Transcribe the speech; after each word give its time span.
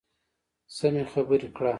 سمې 0.77 1.03
خبرې 1.11 1.47
کړه. 1.55 1.69